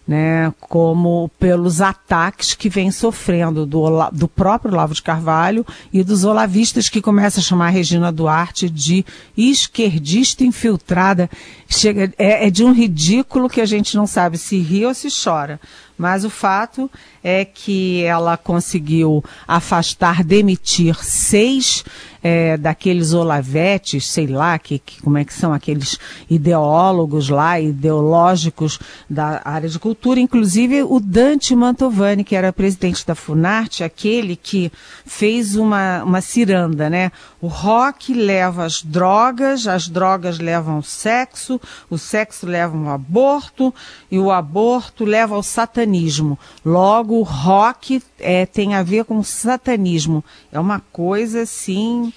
né, 0.07 0.53
como 0.59 1.31
pelos 1.39 1.79
ataques 1.79 2.53
que 2.53 2.67
vem 2.67 2.91
sofrendo 2.91 3.65
do, 3.65 4.09
do 4.11 4.27
próprio 4.27 4.73
Olavo 4.73 4.93
de 4.93 5.01
Carvalho 5.01 5.65
e 5.93 6.03
dos 6.03 6.25
olavistas 6.25 6.89
que 6.89 7.01
começam 7.01 7.41
a 7.41 7.43
chamar 7.43 7.67
a 7.67 7.69
Regina 7.69 8.11
Duarte 8.11 8.69
de 8.69 9.05
esquerdista 9.37 10.43
infiltrada. 10.43 11.29
Chega, 11.69 12.13
é, 12.17 12.47
é 12.47 12.49
de 12.49 12.63
um 12.63 12.73
ridículo 12.73 13.49
que 13.49 13.61
a 13.61 13.65
gente 13.65 13.95
não 13.95 14.05
sabe 14.05 14.37
se 14.37 14.57
ri 14.57 14.85
ou 14.85 14.93
se 14.93 15.07
chora. 15.09 15.59
Mas 15.97 16.25
o 16.25 16.29
fato 16.29 16.89
é 17.23 17.45
que 17.45 18.03
ela 18.03 18.35
conseguiu 18.35 19.23
afastar, 19.47 20.23
demitir 20.23 20.95
seis 21.03 21.85
é, 22.23 22.55
daqueles 22.55 23.11
olavetes, 23.11 24.09
sei 24.09 24.27
lá, 24.27 24.57
que, 24.57 24.79
que, 24.79 25.01
como 25.01 25.17
é 25.17 25.25
que 25.25 25.33
são 25.33 25.51
aqueles 25.51 25.99
ideólogos 26.29 27.27
lá, 27.27 27.59
ideológicos 27.59 28.79
da 29.09 29.41
área 29.43 29.67
de 29.67 29.77
cultura, 29.77 30.21
inclusive 30.21 30.83
o 30.83 31.01
Dante 31.01 31.53
Mantovani, 31.53 32.23
que 32.23 32.35
era 32.35 32.53
presidente 32.53 33.05
da 33.05 33.13
Funarte, 33.13 33.83
aquele 33.83 34.37
que 34.37 34.71
fez 35.05 35.57
uma, 35.57 36.03
uma 36.03 36.21
ciranda, 36.21 36.89
né? 36.89 37.11
O 37.43 37.47
rock 37.47 38.13
leva 38.13 38.63
as 38.63 38.81
drogas, 38.81 39.67
as 39.67 39.89
drogas 39.89 40.39
levam 40.39 40.77
o 40.77 40.81
sexo, 40.81 41.59
o 41.89 41.97
sexo 41.97 42.45
leva 42.45 42.77
ao 42.77 42.87
aborto 42.87 43.75
e 44.09 44.17
o 44.17 44.31
aborto 44.31 45.03
leva 45.03 45.35
ao 45.35 45.43
satanismo. 45.43 46.39
Logo, 46.63 47.19
o 47.19 47.23
rock 47.23 48.01
é, 48.17 48.45
tem 48.45 48.75
a 48.75 48.81
ver 48.81 49.03
com 49.03 49.21
satanismo. 49.21 50.23
É 50.53 50.57
uma 50.57 50.79
coisa 50.79 51.41
assim 51.41 52.13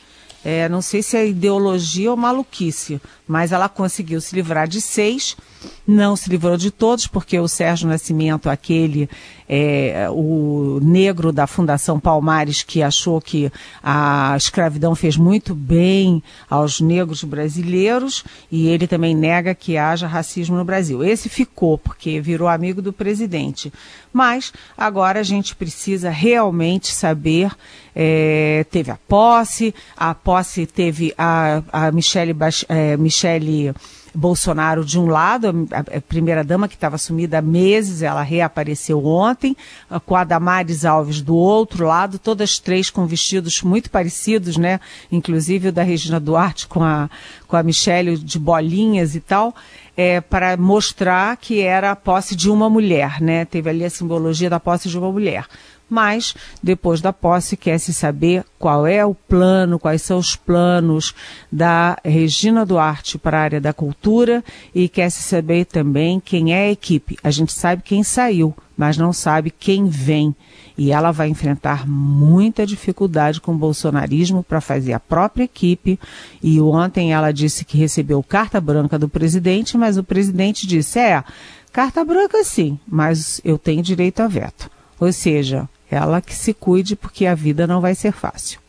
é, 0.49 0.69
não 0.69 0.81
sei 0.81 1.03
se 1.03 1.17
é 1.17 1.27
ideologia 1.27 2.09
ou 2.09 2.17
maluquice, 2.17 3.01
mas 3.27 3.51
ela 3.51 3.69
conseguiu 3.69 4.21
se 4.21 4.33
livrar 4.33 4.69
de 4.69 4.81
seis, 4.81 5.37
não 5.85 6.15
se 6.15 6.31
livrou 6.31 6.57
de 6.57 6.71
todos, 6.71 7.09
porque 7.09 7.37
o 7.41 7.49
Sérgio 7.49 7.89
Nascimento, 7.89 8.49
aquele, 8.49 9.11
é, 9.49 10.07
o 10.09 10.79
negro 10.81 11.33
da 11.33 11.49
Fundação 11.49 11.99
Palmares, 11.99 12.63
que 12.63 12.81
achou 12.81 13.21
que 13.21 13.51
a 13.83 14.35
escravidão 14.37 14.95
fez 14.95 15.17
muito 15.17 15.53
bem 15.53 16.23
aos 16.49 16.81
negros 16.81 17.25
brasileiros, 17.25 18.23
e 18.49 18.69
ele 18.69 18.87
também 18.87 19.17
nega 19.17 19.53
que 19.53 19.77
haja 19.77 20.07
racismo 20.07 20.57
no 20.57 20.65
Brasil. 20.65 21.03
Esse 21.03 21.29
ficou, 21.29 21.77
porque 21.77 22.21
virou 22.21 22.47
amigo 22.47 22.81
do 22.81 22.93
presidente. 22.93 23.73
Mas 24.17 24.51
agora 24.75 25.21
a 25.21 25.23
gente 25.23 25.55
precisa 25.55 26.09
realmente 26.09 26.91
saber. 26.91 27.53
É, 27.95 28.65
teve 28.71 28.91
a 28.91 28.97
posse, 29.07 29.75
a 29.95 30.15
posse 30.15 30.65
teve 30.65 31.13
a, 31.19 31.63
a 31.71 31.93
Michele, 31.93 32.35
é, 32.67 32.97
Michele 32.97 33.75
Bolsonaro 34.17 34.85
de 34.85 34.99
um 34.99 35.07
lado, 35.07 35.69
a, 35.71 36.01
primeira-dama 36.01 36.67
que 36.67 36.75
estava 36.75 36.99
sumida 36.99 37.39
há 37.39 37.43
meses, 37.43 38.03
ela 38.03 38.23
reapareceu 38.23 39.05
ontem, 39.05 39.57
com 40.05 40.17
a 40.17 40.25
Damares 40.25 40.85
Alves 40.85 41.21
do 41.21 41.37
outro 41.37 41.87
lado, 41.87 42.19
todas 42.19 42.59
três 42.59 42.91
com 42.91 43.07
vestidos 43.07 43.63
muito 43.63 43.91
parecidos, 43.91 44.57
né? 44.57 44.81
Inclusive 45.13 45.69
o 45.69 45.73
da 45.73 45.83
Regina 45.83 46.19
Duarte 46.19 46.67
com 46.67 46.83
a, 46.83 47.11
com 47.47 47.57
a 47.57 47.63
Michele 47.63 48.17
de 48.17 48.39
bolinhas 48.39 49.15
e 49.15 49.21
tal 49.21 49.55
é, 49.97 50.21
para 50.21 50.57
mostrar 50.57 51.37
que 51.39 51.61
era 51.61 51.93
a 51.93 51.97
posse 51.97 52.37
de 52.37 52.51
uma 52.51 52.69
mulher, 52.69 53.21
né? 53.21 53.45
Teve 53.47 53.71
ali 53.71 53.85
a 53.85 53.91
simbologia 53.91 54.51
da 54.51 54.61
posse 54.61 54.89
de 54.89 54.99
uma 54.99 55.11
mulher. 55.11 55.47
Mas, 55.89 56.35
depois 56.63 57.01
da 57.01 57.13
posse, 57.13 57.57
quer 57.57 57.79
se 57.79 57.95
saber 57.95 58.45
qual 58.59 58.87
é 58.87 59.05
o 59.05 59.15
plano, 59.15 59.79
quais 59.79 60.03
são 60.03 60.19
os 60.19 60.35
planos 60.35 61.15
da 61.51 61.97
Regina 62.05 62.67
Duarte 62.67 63.19
para 63.19 63.39
a 63.39 63.43
área 63.43 63.61
da 63.61 63.73
cultura 63.73 64.43
e 64.75 64.89
quer 64.89 65.11
se 65.11 65.23
saber 65.23 65.65
também 65.67 66.19
quem 66.19 66.53
é 66.53 66.67
a 66.67 66.73
equipe. 66.73 67.17
A 67.23 67.31
gente 67.31 67.53
sabe 67.53 67.83
quem 67.83 68.03
saiu, 68.03 68.55
mas 68.77 68.97
não 68.97 69.13
sabe 69.13 69.51
quem 69.51 69.87
vem 69.87 70.35
e 70.79 70.93
ela 70.93 71.11
vai 71.11 71.29
enfrentar 71.29 71.89
muita 71.89 72.67
dificuldade 72.67 73.41
com 73.41 73.53
o 73.53 73.59
bolsonarismo 73.59 74.43
para 74.43 74.61
fazer 74.61 74.93
a 74.93 75.01
própria 75.01 75.45
equipe. 75.45 75.99
E 76.43 76.61
ontem 76.61 77.13
ela 77.13 77.33
disse 77.33 77.65
que 77.65 77.79
recebeu 77.79 78.23
carta 78.23 78.61
branca 78.61 78.99
do 78.99 79.09
presidente, 79.09 79.79
mas 79.79 79.97
o 79.97 80.05
presidente 80.05 80.67
disse: 80.67 80.99
é, 80.99 81.25
carta 81.73 82.05
branca 82.05 82.45
sim, 82.45 82.79
mas 82.87 83.41
eu 83.45 83.57
tenho 83.57 83.83
direito 83.83 84.21
a 84.21 84.29
veto. 84.29 84.71
Ou 85.01 85.13
seja, 85.13 85.69
ela 85.91 86.21
que 86.21 86.35
se 86.35 86.53
cuide 86.53 86.97
porque 86.97 87.27
a 87.27 87.35
vida 87.35 87.67
não 87.67 87.81
vai 87.81 87.95
ser 87.95 88.13
fácil. 88.13 88.61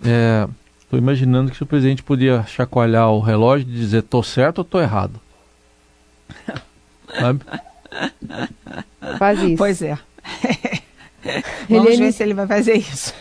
Estou 0.00 0.98
é, 0.98 1.02
imaginando 1.02 1.50
que 1.50 1.62
o 1.62 1.66
presidente 1.66 2.02
podia 2.02 2.44
chacoalhar 2.44 3.10
o 3.10 3.20
relógio 3.20 3.68
e 3.68 3.72
dizer: 3.72 4.02
tô 4.02 4.22
certo 4.22 4.58
ou 4.58 4.64
tô 4.64 4.80
errado? 4.80 5.20
Sabe? 7.18 7.40
Faz 9.18 9.40
isso. 9.40 9.56
Pois 9.56 9.82
é. 9.82 9.98
Vamos 11.68 11.86
Helene... 11.86 12.04
ver 12.04 12.12
se 12.12 12.22
ele 12.22 12.34
vai 12.34 12.46
fazer 12.46 12.74
isso. 12.74 13.12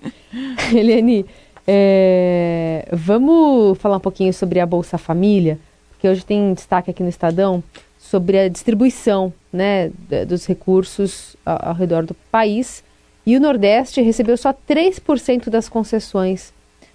Helene, 0.74 1.26
é... 1.66 2.88
vamos 2.90 3.76
falar 3.78 3.96
um 3.96 4.00
pouquinho 4.00 4.32
sobre 4.32 4.58
a 4.58 4.64
Bolsa 4.64 4.96
Família, 4.96 5.58
porque 5.90 6.08
hoje 6.08 6.24
tem 6.24 6.54
destaque 6.54 6.90
aqui 6.90 7.02
no 7.02 7.08
Estadão 7.10 7.62
sobre 8.02 8.38
a 8.38 8.48
distribuição 8.48 9.32
né, 9.52 9.90
dos 10.26 10.44
recursos 10.44 11.36
ao, 11.46 11.68
ao 11.68 11.74
redor 11.74 12.04
do 12.04 12.14
país. 12.30 12.82
E 13.24 13.36
o 13.36 13.40
Nordeste 13.40 14.02
recebeu 14.02 14.36
só 14.36 14.52
3% 14.52 15.48
das 15.48 15.68
concessões 15.68 16.52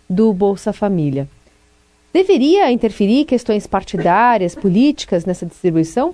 do 0.09 0.33
Bolsa 0.33 0.73
Família. 0.73 1.27
Deveria 2.11 2.71
interferir 2.71 3.25
questões 3.25 3.65
partidárias, 3.65 4.53
políticas 4.53 5.25
nessa 5.25 5.45
distribuição? 5.45 6.13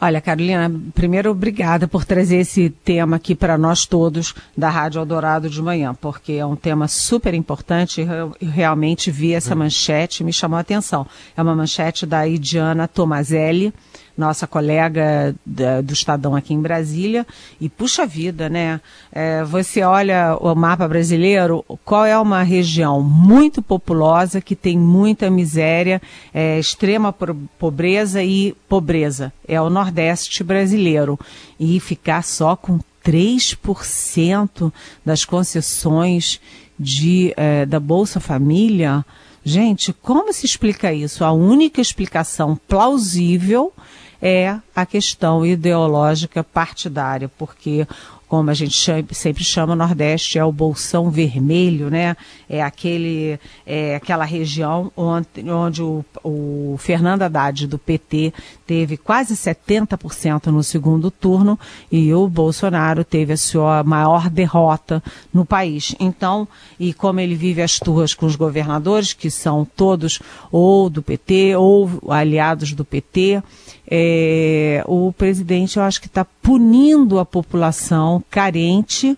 Olha, 0.00 0.20
Carolina, 0.20 0.70
primeiro 0.94 1.32
obrigada 1.32 1.88
por 1.88 2.04
trazer 2.04 2.36
esse 2.36 2.70
tema 2.70 3.16
aqui 3.16 3.34
para 3.34 3.58
nós 3.58 3.84
todos 3.84 4.32
da 4.56 4.70
Rádio 4.70 5.00
Eldorado 5.00 5.50
de 5.50 5.60
manhã, 5.60 5.92
porque 5.92 6.34
é 6.34 6.46
um 6.46 6.54
tema 6.54 6.86
super 6.86 7.34
importante. 7.34 8.02
Eu, 8.02 8.32
realmente 8.40 9.10
vi 9.10 9.34
essa 9.34 9.54
uhum. 9.54 9.58
manchete, 9.58 10.22
me 10.22 10.32
chamou 10.32 10.56
a 10.56 10.60
atenção. 10.60 11.04
É 11.36 11.42
uma 11.42 11.52
manchete 11.52 12.06
da 12.06 12.28
Idiana 12.28 12.86
Tomazelli, 12.86 13.74
nossa 14.18 14.48
colega 14.48 15.32
da, 15.46 15.80
do 15.80 15.92
Estadão 15.92 16.34
aqui 16.34 16.52
em 16.52 16.60
Brasília. 16.60 17.24
E 17.60 17.68
puxa 17.68 18.04
vida, 18.04 18.48
né? 18.48 18.80
É, 19.12 19.44
você 19.44 19.82
olha 19.82 20.36
o 20.40 20.52
mapa 20.56 20.88
brasileiro, 20.88 21.64
qual 21.84 22.04
é 22.04 22.18
uma 22.18 22.42
região 22.42 23.00
muito 23.00 23.62
populosa, 23.62 24.40
que 24.40 24.56
tem 24.56 24.76
muita 24.76 25.30
miséria, 25.30 26.02
é, 26.34 26.58
extrema 26.58 27.14
pobreza 27.58 28.20
e 28.22 28.56
pobreza. 28.68 29.32
É 29.46 29.60
o 29.60 29.70
Nordeste 29.70 30.42
brasileiro. 30.42 31.16
E 31.58 31.78
ficar 31.78 32.24
só 32.24 32.56
com 32.56 32.80
3% 33.04 34.72
das 35.06 35.24
concessões 35.24 36.40
de, 36.78 37.32
é, 37.36 37.64
da 37.64 37.78
Bolsa 37.78 38.18
Família 38.18 39.04
Gente, 39.48 39.94
como 39.94 40.30
se 40.30 40.44
explica 40.44 40.92
isso? 40.92 41.24
A 41.24 41.32
única 41.32 41.80
explicação 41.80 42.54
plausível 42.68 43.72
é 44.20 44.58
a 44.74 44.84
questão 44.84 45.44
ideológica 45.46 46.42
partidária, 46.42 47.28
porque 47.38 47.86
como 48.28 48.50
a 48.50 48.54
gente 48.54 48.76
sempre 49.12 49.42
chama, 49.42 49.74
Nordeste 49.74 50.38
é 50.38 50.44
o 50.44 50.52
bolsão 50.52 51.10
vermelho, 51.10 51.88
né? 51.88 52.14
É 52.46 52.62
aquele, 52.62 53.40
é 53.66 53.96
aquela 53.96 54.24
região 54.26 54.92
onde, 54.94 55.50
onde 55.50 55.82
o, 55.82 56.04
o 56.22 56.76
Fernando 56.78 57.22
Haddad 57.22 57.66
do 57.66 57.78
PT 57.78 58.34
teve 58.66 58.98
quase 58.98 59.34
70% 59.34 60.48
no 60.48 60.62
segundo 60.62 61.10
turno 61.10 61.58
e 61.90 62.12
o 62.12 62.28
Bolsonaro 62.28 63.02
teve 63.02 63.32
a 63.32 63.36
sua 63.38 63.82
maior 63.82 64.28
derrota 64.28 65.02
no 65.32 65.46
país. 65.46 65.94
Então, 65.98 66.46
e 66.78 66.92
como 66.92 67.20
ele 67.20 67.34
vive 67.34 67.62
as 67.62 67.78
turras 67.78 68.12
com 68.12 68.26
os 68.26 68.36
governadores, 68.36 69.14
que 69.14 69.30
são 69.30 69.64
todos 69.64 70.20
ou 70.52 70.90
do 70.90 71.02
PT 71.02 71.56
ou 71.56 71.90
aliados 72.10 72.74
do 72.74 72.84
PT, 72.84 73.42
é, 73.90 74.82
o 74.86 75.12
presidente, 75.12 75.78
eu 75.78 75.82
acho 75.82 76.00
que 76.00 76.06
está 76.06 76.24
punindo 76.24 77.18
a 77.18 77.24
população 77.24 78.22
carente 78.30 79.16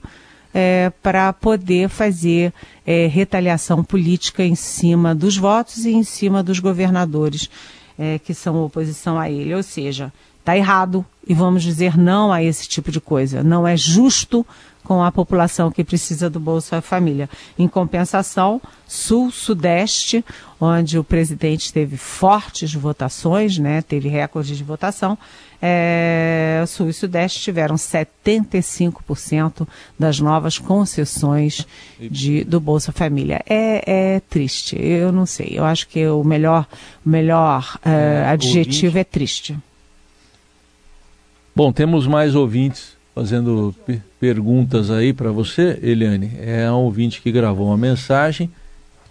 é, 0.55 0.93
para 1.03 1.33
poder 1.33 1.89
fazer 1.89 2.53
é, 2.87 3.07
retaliação 3.07 3.83
política 3.83 4.45
em 4.45 4.55
cima 4.55 5.15
dos 5.15 5.37
votos 5.37 5.85
e 5.85 5.91
em 5.91 6.03
cima 6.03 6.43
dos 6.43 6.61
governadores 6.61 7.51
é, 7.99 8.19
que 8.19 8.33
são 8.33 8.65
oposição 8.65 9.19
a 9.19 9.29
ele. 9.29 9.55
Ou 9.55 9.63
seja, 9.63 10.13
está 10.39 10.57
errado 10.57 11.05
e 11.27 11.35
vamos 11.35 11.63
dizer 11.63 11.99
não 11.99 12.33
a 12.33 12.43
esse 12.43 12.69
tipo 12.69 12.91
de 12.91 13.01
coisa. 13.01 13.43
Não 13.43 13.67
é 13.67 13.77
justo 13.77 14.47
com 14.85 15.03
a 15.03 15.13
população 15.13 15.71
que 15.71 15.85
precisa 15.85 16.31
do 16.31 16.41
Bolsa 16.41 16.81
Família. 16.81 17.29
Em 17.59 17.69
compensação, 17.69 18.61
Sul, 18.87 19.31
Sudeste, 19.31 20.25
onde 20.61 20.99
o 20.99 21.05
presidente 21.05 21.73
teve 21.73 21.97
fortes 21.97 22.75
votações, 22.75 23.59
né, 23.59 23.83
teve 23.83 24.09
recorde 24.09 24.57
de 24.57 24.65
votação, 24.65 25.17
é, 25.63 26.65
Sul 26.67 26.89
e 26.89 26.93
Sudeste 26.93 27.41
tiveram 27.41 27.77
75% 27.77 29.69
das 29.99 30.19
novas 30.19 30.59
concessões 30.59 31.67
de, 32.01 32.45
do 32.45 32.59
Bolsa 32.59 32.93
Família. 32.93 33.43
É, 33.47 34.15
é, 34.15 34.21
triste, 34.21 34.77
eu 34.81 35.13
não 35.13 35.27
sei. 35.27 35.51
Eu 35.53 35.65
acho 35.65 35.87
que 35.87 36.07
o 36.07 36.25
melhor, 36.25 36.67
melhor 37.05 37.79
é, 37.85 38.25
adjetivo 38.27 38.99
é 38.99 39.05
triste. 39.05 39.57
Bom, 41.55 41.71
temos 41.73 42.07
mais 42.07 42.35
ouvintes 42.35 43.00
fazendo 43.15 43.75
perguntas 44.19 44.91
aí 44.91 45.13
para 45.13 45.31
você, 45.31 45.79
Eliane. 45.83 46.33
É 46.41 46.71
um 46.71 46.85
ouvinte 46.85 47.21
que 47.21 47.33
gravou 47.33 47.69
uma 47.69 47.77
mensagem 47.77 48.51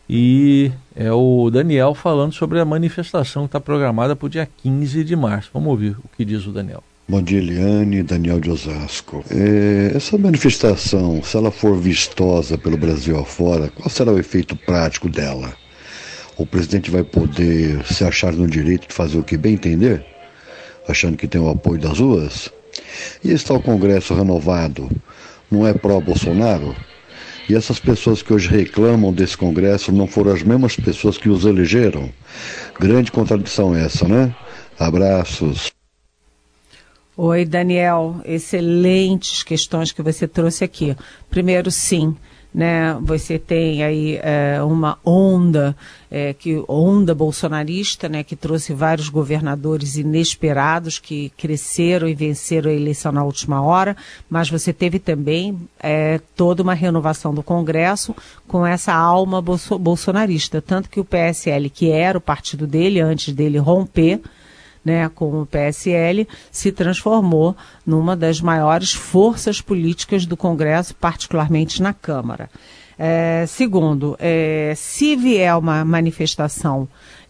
e 0.10 0.72
é 0.96 1.12
o 1.12 1.50
Daniel 1.52 1.94
falando 1.94 2.34
sobre 2.34 2.60
a 2.60 2.66
manifestação 2.66 3.44
que 3.44 3.50
está 3.50 3.60
programada 3.60 4.16
para 4.16 4.26
o 4.26 4.30
dia 4.30 4.50
15 4.64 5.04
de 5.04 5.16
março. 5.16 5.52
Vamos 5.54 5.70
ouvir 5.70 5.92
o 5.92 6.10
que 6.18 6.26
diz 6.26 6.46
o 6.48 6.52
Daniel. 6.52 6.84
Bom 7.08 7.22
dia, 7.22 7.40
Eliane, 7.40 8.04
Daniel 8.04 8.40
de 8.40 8.52
Osasco. 8.52 9.24
É, 9.32 9.94
essa 9.96 10.16
manifestação, 10.18 11.24
se 11.24 11.36
ela 11.36 11.50
for 11.50 11.76
vistosa 11.76 12.56
pelo 12.56 12.78
Brasil 12.78 13.20
afora, 13.20 13.68
qual 13.70 13.90
será 13.90 14.12
o 14.12 14.20
efeito 14.20 14.56
prático 14.56 15.10
dela? 15.10 15.52
O 16.38 16.46
presidente 16.46 16.92
vai 16.92 17.04
poder 17.04 17.84
se 17.86 18.04
achar 18.04 18.32
no 18.32 18.48
direito 18.48 18.88
de 18.88 18.94
fazer 18.94 19.18
o 19.18 19.24
que 19.24 19.38
bem 19.38 19.56
entender? 19.56 20.06
Achando 20.88 21.18
que 21.18 21.28
tem 21.28 21.42
o 21.42 21.50
apoio 21.50 21.80
das 21.80 22.00
ruas? 22.00 22.52
E 23.24 23.32
está 23.32 23.54
o 23.54 23.62
Congresso 23.62 24.14
renovado? 24.14 24.90
Não 25.50 25.66
é 25.66 25.74
pró-Bolsonaro? 25.74 26.76
E 27.50 27.56
essas 27.56 27.80
pessoas 27.80 28.22
que 28.22 28.32
hoje 28.32 28.48
reclamam 28.48 29.12
desse 29.12 29.36
Congresso 29.36 29.92
não 29.92 30.06
foram 30.06 30.32
as 30.32 30.44
mesmas 30.44 30.76
pessoas 30.76 31.18
que 31.18 31.30
os 31.30 31.46
elegeram? 31.46 32.10
Grande 32.80 33.12
contradição 33.12 33.76
essa, 33.76 34.08
né? 34.08 34.36
Abraços. 34.78 35.72
Oi, 37.18 37.46
Daniel. 37.46 38.22
Excelentes 38.24 39.44
questões 39.44 39.92
que 39.92 40.02
você 40.02 40.28
trouxe 40.28 40.64
aqui. 40.64 40.96
Primeiro, 41.30 41.72
sim 41.72 42.16
né? 42.54 42.98
Você 43.02 43.38
tem 43.38 43.84
aí 43.84 44.20
é, 44.24 44.62
uma 44.64 44.98
onda 45.06 45.76
é, 46.10 46.34
que 46.34 46.64
onda 46.68 47.14
bolsonarista, 47.14 48.10
né? 48.10 48.24
Que 48.24 48.36
trouxe 48.36 48.74
vários 48.74 49.10
governadores 49.10 49.98
inesperados 49.98 50.98
que 50.98 51.32
cresceram 51.38 52.08
e 52.08 52.16
venceram 52.16 52.72
a 52.72 52.74
eleição 52.74 53.12
na 53.12 53.24
última 53.24 53.62
hora, 53.62 53.96
mas 54.30 54.50
você 54.50 54.74
teve 54.74 54.98
também 54.98 55.58
é, 55.80 56.20
toda 56.36 56.64
uma 56.64 56.74
renovação 56.74 57.34
do 57.34 57.44
Congresso 57.44 58.16
com 58.48 58.66
essa 58.66 58.94
alma 58.94 59.42
bolso 59.42 59.78
bolsonarista, 59.78 60.62
tanto 60.62 60.90
que 60.90 61.00
o 61.00 61.06
PSL, 61.06 61.70
que 61.70 61.92
era 61.92 62.18
o 62.18 62.22
partido 62.22 62.66
dele 62.66 63.00
antes 63.00 63.34
dele 63.34 63.60
romper 63.60 64.22
né, 64.90 65.08
com 65.08 65.42
o 65.42 65.46
PSL, 65.46 66.28
se 66.52 66.72
transformou 66.72 67.56
numa 67.86 68.16
das 68.16 68.42
maiores 68.42 68.92
forças 68.92 69.62
políticas 69.62 70.26
do 70.26 70.36
Congresso, 70.36 70.96
particularmente 70.96 71.80
na 71.80 71.94
Câmara. 71.94 72.50
É, 72.98 73.46
segundo, 73.48 74.18
é, 74.20 74.74
se 74.76 75.16
vier 75.16 75.56
uma 75.56 75.86
manifestação 75.86 76.88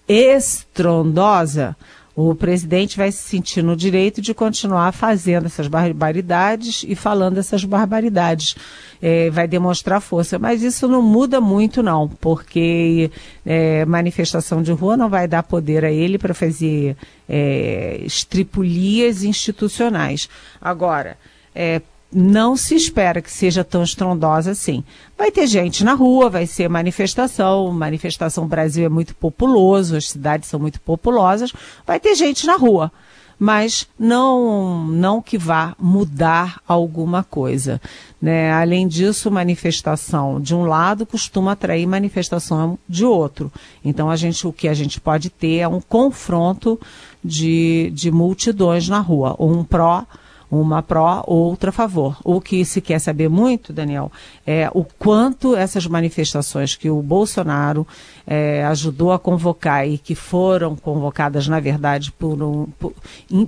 estrondosa, 0.08 1.76
o 2.21 2.36
presidente 2.36 2.97
vai 2.97 3.13
se 3.13 3.23
sentir 3.23 3.62
no 3.62 3.77
direito 3.77 4.21
de 4.21 4.34
continuar 4.34 4.91
fazendo 4.91 5.45
essas 5.45 5.69
barbaridades 5.69 6.84
e 6.86 6.93
falando 6.93 7.38
essas 7.38 7.63
barbaridades. 7.63 8.58
É, 9.01 9.29
vai 9.29 9.47
demonstrar 9.47 10.01
força. 10.01 10.38
Mas 10.38 10.62
isso 10.62 10.86
não 10.86 11.01
muda 11.01 11.39
muito, 11.39 11.82
não, 11.82 12.10
porque 12.10 13.10
é, 13.45 13.86
manifestação 13.86 14.62
de 14.62 14.73
rua 14.73 14.97
não 14.97 15.08
vai 15.08 15.29
dar 15.29 15.43
poder 15.43 15.86
a 15.86 15.91
ele 15.91 16.17
para 16.17 16.34
fazer 16.34 16.97
é, 17.29 18.01
estripulias 18.03 19.23
institucionais. 19.23 20.27
Agora, 20.60 21.17
é, 21.55 21.82
não 22.12 22.58
se 22.58 22.76
espera 22.76 23.22
que 23.22 23.32
seja 23.32 23.63
tão 23.63 23.84
estrondosa 23.84 24.52
assim. 24.52 24.84
Vai 25.17 25.32
ter 25.32 25.48
gente 25.48 25.84
na 25.84 25.93
rua, 25.93 26.30
vai 26.30 26.48
ser 26.48 26.67
manifestação, 26.69 27.72
manifestação 27.72 28.48
Brasil 28.48 28.86
é 28.86 28.89
muito 28.89 29.15
populoso, 29.15 29.95
as 29.95 30.10
cidades 30.10 30.50
são 30.50 30.60
muito 30.60 30.82
populosas, 30.82 31.54
vai 31.86 32.00
ter 32.00 32.15
gente 32.15 32.48
na 32.48 32.56
rua, 32.56 32.91
mas 33.38 33.88
não 33.98 34.88
não 34.88 35.22
que 35.22 35.38
vá 35.38 35.76
mudar 35.80 36.60
alguma 36.67 37.24
coisa, 37.24 37.80
né? 38.22 38.52
Além 38.52 38.88
disso, 38.88 39.30
manifestação 39.30 40.41
de 40.41 40.56
um 40.56 40.63
lado 40.63 41.06
costuma 41.06 41.52
atrair 41.52 41.88
manifestação 41.88 42.78
de 42.88 43.06
outro. 43.06 43.52
Então 43.86 44.10
a 44.10 44.15
gente 44.15 44.48
o 44.48 44.52
que 44.52 44.67
a 44.67 44.74
gente 44.74 45.00
pode 45.00 45.30
ter 45.30 45.58
é 45.58 45.67
um 45.67 45.80
confronto 45.80 46.80
de, 47.24 47.91
de 47.93 48.12
multidões 48.12 48.89
na 48.89 49.00
rua, 49.00 49.36
um 49.39 49.63
pró 49.63 50.06
uma 50.52 50.82
pró, 50.82 51.24
outra 51.28 51.70
a 51.70 51.74
favor. 51.74 52.18
O 52.24 52.42
que 52.42 52.66
se 52.66 52.82
quer 52.82 53.00
saber 53.00 53.30
muito, 53.30 53.72
Daniel, 53.72 54.12
é 54.46 54.70
o 54.74 54.84
quanto 54.84 55.56
essas 55.56 55.86
manifestações 55.86 56.76
que 56.76 56.90
o 56.90 57.02
Bolsonaro 57.02 57.88
é, 58.26 58.64
ajudou 58.66 59.12
a 59.12 59.20
convocar 59.20 59.88
e 59.88 59.98
que 59.98 60.16
foram 60.16 60.76
convocadas, 60.76 61.48
na 61.48 61.60
verdade, 61.60 62.12
por, 62.12 62.42
um, 62.42 62.66
por, 62.80 62.94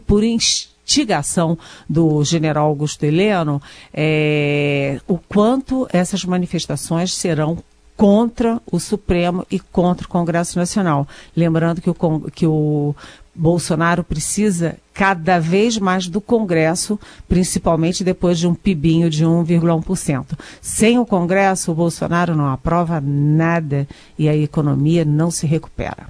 por 0.06 0.24
instigação 0.24 1.58
do 1.90 2.24
general 2.24 2.68
Augusto 2.68 3.04
Heleno, 3.04 3.62
é, 3.94 5.00
o 5.08 5.18
quanto 5.18 5.88
essas 5.92 6.24
manifestações 6.26 7.14
serão 7.14 7.58
contra 8.02 8.60
o 8.72 8.80
Supremo 8.80 9.46
e 9.52 9.60
contra 9.60 10.08
o 10.08 10.10
Congresso 10.10 10.58
Nacional. 10.58 11.08
Lembrando 11.38 11.82
que 11.82 11.90
o, 11.90 11.96
que 12.34 12.48
o 12.48 12.96
Bolsonaro 13.34 14.04
precisa 14.04 14.78
cada 14.94 15.40
vez 15.40 15.78
mais 15.78 16.08
do 16.08 16.20
Congresso, 16.20 17.00
principalmente 17.28 18.04
depois 18.04 18.38
de 18.38 18.48
um 18.48 18.54
pibinho 18.54 19.10
de 19.10 19.26
1,1%. 19.26 20.38
Sem 20.62 21.00
o 21.00 21.06
Congresso, 21.06 21.72
o 21.72 21.76
Bolsonaro 21.76 22.36
não 22.36 22.48
aprova 22.48 23.02
nada 23.02 23.88
e 24.20 24.28
a 24.28 24.36
economia 24.36 25.06
não 25.06 25.32
se 25.32 25.48
recupera. 25.48 26.08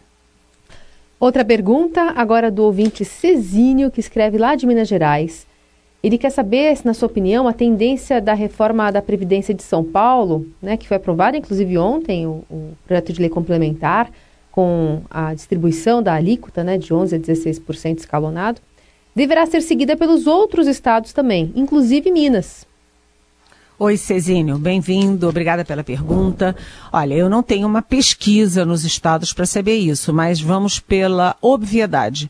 Outra 1.20 1.46
pergunta, 1.46 2.14
agora 2.16 2.50
do 2.50 2.64
ouvinte 2.64 3.06
Cezinho, 3.06 3.92
que 3.92 4.00
escreve 4.00 4.40
lá 4.40 4.56
de 4.56 4.66
Minas 4.66 4.88
Gerais. 4.88 5.46
Ele 6.04 6.18
quer 6.18 6.32
saber, 6.32 6.76
se, 6.76 6.84
na 6.84 6.96
sua 6.96 7.06
opinião, 7.06 7.48
a 7.48 7.54
tendência 7.54 8.20
da 8.20 8.34
reforma 8.34 8.92
da 8.92 9.04
Previdência 9.04 9.54
de 9.54 9.62
São 9.62 9.84
Paulo, 9.84 10.48
né, 10.60 10.76
que 10.76 10.88
foi 10.88 10.98
aprovada 10.98 11.38
inclusive 11.38 11.78
ontem, 11.78 12.26
o, 12.26 12.44
o 12.50 12.74
projeto 12.88 13.14
de 13.14 13.22
lei 13.22 13.30
complementar, 13.30 14.10
com 14.52 15.02
a 15.10 15.34
distribuição 15.34 16.04
da 16.04 16.14
alíquota 16.14 16.64
né, 16.64 16.78
de 16.78 16.94
11% 16.94 17.14
a 17.14 17.20
16% 17.20 18.00
escalonado, 18.00 18.62
deverá 19.16 19.46
ser 19.46 19.62
seguida 19.62 19.96
pelos 19.96 20.28
outros 20.28 20.68
estados 20.68 21.14
também, 21.14 21.52
inclusive 21.56 22.12
Minas. 22.12 22.66
Oi, 23.80 23.98
Cezinho, 23.98 24.60
bem-vindo, 24.60 25.28
obrigada 25.28 25.66
pela 25.66 25.84
pergunta. 25.84 26.56
Olha, 26.94 27.16
eu 27.16 27.28
não 27.28 27.42
tenho 27.42 27.68
uma 27.68 27.82
pesquisa 27.82 28.64
nos 28.64 28.86
estados 28.86 29.34
para 29.34 29.48
saber 29.48 29.78
isso, 29.78 30.14
mas 30.14 30.40
vamos 30.40 30.80
pela 30.80 31.36
obviedade. 31.42 32.30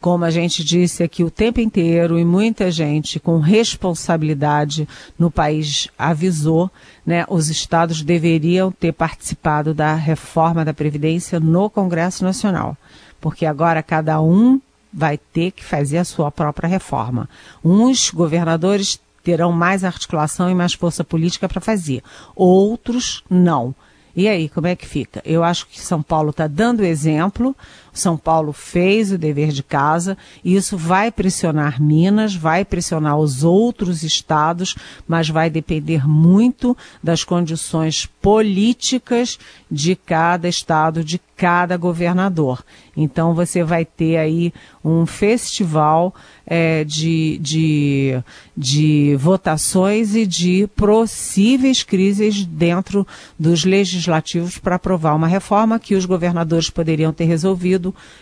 Como 0.00 0.24
a 0.24 0.30
gente 0.30 0.64
disse 0.64 1.02
aqui 1.02 1.22
o 1.22 1.30
tempo 1.30 1.60
inteiro, 1.60 2.18
e 2.18 2.24
muita 2.24 2.70
gente 2.70 3.20
com 3.20 3.38
responsabilidade 3.38 4.88
no 5.18 5.30
país 5.30 5.88
avisou, 5.98 6.70
né, 7.04 7.24
os 7.28 7.50
estados 7.50 8.02
deveriam 8.02 8.72
ter 8.72 8.92
participado 8.92 9.74
da 9.74 9.94
reforma 9.94 10.64
da 10.64 10.72
Previdência 10.72 11.38
no 11.38 11.68
Congresso 11.68 12.24
Nacional. 12.24 12.76
Porque 13.20 13.44
agora 13.44 13.82
cada 13.82 14.20
um 14.22 14.60
vai 14.92 15.18
ter 15.18 15.50
que 15.50 15.64
fazer 15.64 15.98
a 15.98 16.04
sua 16.04 16.30
própria 16.30 16.68
reforma. 16.68 17.28
Uns 17.62 18.10
governadores 18.10 18.98
terão 19.22 19.52
mais 19.52 19.84
articulação 19.84 20.50
e 20.50 20.54
mais 20.54 20.72
força 20.72 21.04
política 21.04 21.46
para 21.46 21.60
fazer, 21.60 22.02
outros 22.34 23.22
não. 23.28 23.74
E 24.14 24.26
aí, 24.26 24.48
como 24.48 24.66
é 24.66 24.74
que 24.74 24.86
fica? 24.86 25.22
Eu 25.24 25.44
acho 25.44 25.66
que 25.68 25.80
São 25.80 26.02
Paulo 26.02 26.30
está 26.30 26.46
dando 26.46 26.84
exemplo, 26.84 27.54
São 27.92 28.16
Paulo 28.16 28.52
fez 28.52 29.12
o 29.12 29.18
dever 29.18 29.48
de 29.48 29.62
casa, 29.62 30.16
e 30.44 30.54
isso 30.54 30.76
vai 30.76 31.10
pressionar 31.10 31.80
Minas, 31.80 32.34
vai 32.34 32.64
pressionar 32.64 33.18
os 33.18 33.44
outros 33.44 34.02
estados, 34.02 34.74
mas 35.06 35.28
vai 35.28 35.50
depender 35.50 36.06
muito 36.06 36.76
das 37.02 37.24
condições 37.24 38.06
políticas 38.20 39.38
de 39.70 39.96
cada 39.96 40.48
estado, 40.48 41.02
de 41.02 41.20
cada 41.40 41.78
governador. 41.78 42.62
Então 42.94 43.34
você 43.34 43.64
vai 43.64 43.82
ter 43.82 44.18
aí 44.18 44.52
um 44.84 45.06
festival 45.06 46.14
é, 46.46 46.84
de, 46.84 47.38
de, 47.38 48.22
de 48.54 49.16
votações 49.16 50.14
e 50.14 50.26
de 50.26 50.68
possíveis 50.76 51.82
crises 51.82 52.44
dentro 52.44 53.06
dos 53.38 53.64
legislativos 53.64 54.58
para 54.58 54.74
aprovar 54.74 55.14
uma 55.14 55.26
reforma 55.26 55.78
que 55.78 55.94
os 55.94 56.04
governadores 56.04 56.68
poderiam 56.68 57.10
ter 57.10 57.24
resolvido 57.24 57.79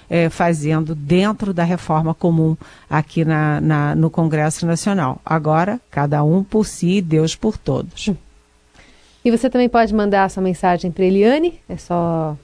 é, 0.09 0.29
fazendo 0.29 0.95
dentro 0.95 1.53
da 1.53 1.65
reforma 1.65 2.15
comum 2.15 2.57
aqui 2.89 3.25
na, 3.25 3.61
na, 3.61 3.95
no 3.95 4.11
Congresso 4.11 4.67
Nacional. 4.67 5.21
Agora, 5.25 5.81
cada 5.91 6.23
um 6.23 6.43
por 6.43 6.67
si, 6.67 7.01
Deus 7.01 7.35
por 7.35 7.57
todos. 7.57 8.11
E 9.25 9.31
você 9.31 9.51
também 9.51 9.69
pode 9.69 9.95
mandar 9.95 10.31
sua 10.31 10.43
mensagem 10.43 10.91
para 10.91 11.05
Eliane, 11.05 11.61
é 11.69 11.77
só 11.77 12.37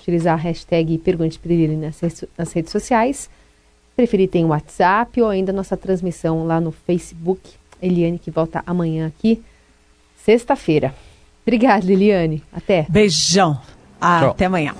utilizar 0.00 0.34
a 0.34 0.42
hashtag 0.42 0.98
Pergunte 0.98 1.38
para 1.38 1.52
Eliane 1.52 1.76
nas, 1.76 2.00
nas 2.36 2.52
redes 2.52 2.72
sociais. 2.72 3.30
Preferir 3.94 4.28
tem 4.28 4.44
o 4.44 4.48
WhatsApp 4.48 5.20
ou 5.20 5.28
ainda 5.28 5.52
nossa 5.52 5.76
transmissão 5.76 6.44
lá 6.44 6.60
no 6.60 6.72
Facebook. 6.72 7.40
Eliane 7.80 8.18
que 8.18 8.30
volta 8.30 8.62
amanhã 8.66 9.06
aqui, 9.06 9.42
sexta-feira. 10.16 10.94
Obrigada, 11.42 11.90
Eliane. 11.90 12.42
Até. 12.52 12.86
Beijão. 12.88 13.60
Até 14.00 14.46
amanhã. 14.46 14.74